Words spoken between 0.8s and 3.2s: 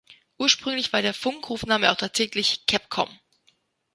war der Funk-Rufname auch tatsächlich „Capcom“.